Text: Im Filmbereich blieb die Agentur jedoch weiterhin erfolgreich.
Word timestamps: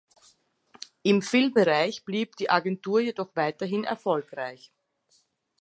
Im 1.03 1.21
Filmbereich 1.21 2.05
blieb 2.05 2.35
die 2.37 2.49
Agentur 2.49 3.01
jedoch 3.01 3.35
weiterhin 3.35 3.83
erfolgreich. 3.83 4.71